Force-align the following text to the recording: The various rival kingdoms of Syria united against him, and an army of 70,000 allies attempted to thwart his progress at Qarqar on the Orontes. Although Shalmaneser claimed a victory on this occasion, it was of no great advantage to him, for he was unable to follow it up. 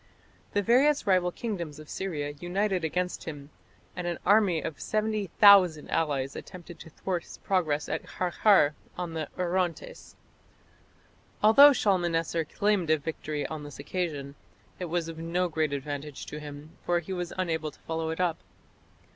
The 0.53 0.63
various 0.63 1.05
rival 1.05 1.31
kingdoms 1.31 1.77
of 1.77 1.87
Syria 1.87 2.31
united 2.39 2.83
against 2.83 3.25
him, 3.25 3.51
and 3.95 4.07
an 4.07 4.17
army 4.25 4.59
of 4.59 4.81
70,000 4.81 5.89
allies 5.91 6.35
attempted 6.35 6.79
to 6.79 6.89
thwart 6.89 7.21
his 7.21 7.37
progress 7.37 7.87
at 7.87 8.07
Qarqar 8.07 8.73
on 8.97 9.13
the 9.13 9.27
Orontes. 9.37 10.15
Although 11.43 11.71
Shalmaneser 11.73 12.45
claimed 12.45 12.89
a 12.89 12.97
victory 12.97 13.45
on 13.45 13.63
this 13.63 13.77
occasion, 13.77 14.33
it 14.79 14.85
was 14.85 15.07
of 15.07 15.19
no 15.19 15.47
great 15.47 15.71
advantage 15.71 16.25
to 16.25 16.39
him, 16.39 16.75
for 16.83 16.97
he 16.99 17.13
was 17.13 17.31
unable 17.37 17.69
to 17.69 17.79
follow 17.81 18.09
it 18.09 18.19
up. 18.19 18.37